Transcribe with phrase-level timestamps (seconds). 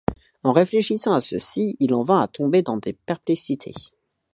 [0.41, 3.75] En réfléchissant à ceci, il en vint à tomber dans des perplexités.